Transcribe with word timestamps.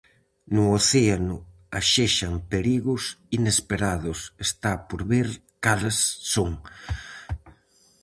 No 0.55 0.63
océano 0.79 1.37
axexan 1.79 2.33
perigos 2.53 3.03
inesperados, 3.37 4.19
está 4.47 4.71
por 4.87 5.01
ver 5.11 5.27
cales 5.63 5.97
son. 6.33 6.51